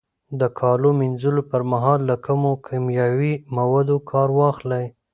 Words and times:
د 0.39 0.41
کالو 0.59 0.89
مینځلو 0.99 1.41
پر 1.51 1.61
مهال 1.71 1.99
له 2.09 2.15
کمو 2.25 2.51
کیمیاوي 2.67 3.33
موادو 3.57 3.97
کار 4.09 4.29
واخلئ. 4.37 4.85